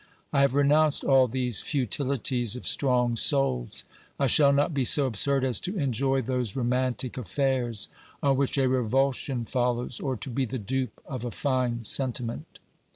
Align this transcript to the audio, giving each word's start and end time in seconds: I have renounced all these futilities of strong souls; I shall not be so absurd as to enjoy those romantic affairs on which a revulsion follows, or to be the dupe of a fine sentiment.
I 0.33 0.41
have 0.41 0.55
renounced 0.55 1.03
all 1.03 1.27
these 1.27 1.61
futilities 1.61 2.55
of 2.55 2.65
strong 2.65 3.15
souls; 3.15 3.85
I 4.19 4.25
shall 4.25 4.51
not 4.51 4.73
be 4.73 4.83
so 4.83 5.05
absurd 5.05 5.43
as 5.43 5.59
to 5.59 5.77
enjoy 5.77 6.23
those 6.23 6.55
romantic 6.55 7.19
affairs 7.19 7.87
on 8.23 8.35
which 8.35 8.57
a 8.57 8.67
revulsion 8.67 9.45
follows, 9.45 9.99
or 9.99 10.15
to 10.17 10.31
be 10.31 10.45
the 10.45 10.57
dupe 10.57 10.99
of 11.05 11.23
a 11.23 11.29
fine 11.29 11.85
sentiment. 11.85 12.57